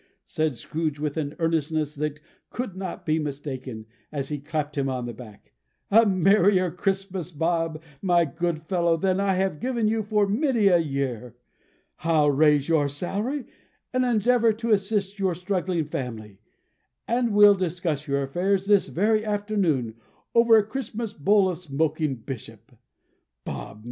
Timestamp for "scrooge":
0.55-0.97